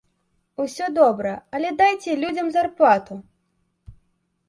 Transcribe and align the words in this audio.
Усё 0.63 0.85
добра, 0.99 1.35
але 1.59 1.69
дайце 1.83 2.19
людзям 2.25 2.53
зарплату! 2.59 3.23